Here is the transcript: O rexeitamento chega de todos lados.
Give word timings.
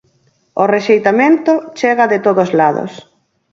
O 0.61 0.65
rexeitamento 0.75 1.53
chega 1.79 2.05
de 2.13 2.19
todos 2.25 2.49
lados. 2.59 2.91